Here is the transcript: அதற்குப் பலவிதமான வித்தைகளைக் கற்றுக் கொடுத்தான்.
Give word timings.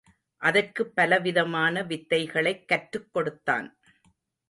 அதற்குப் 0.37 0.95
பலவிதமான 0.95 1.83
வித்தைகளைக் 1.83 2.67
கற்றுக் 2.67 3.07
கொடுத்தான். 3.11 3.77